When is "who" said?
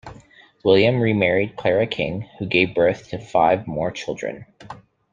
2.39-2.47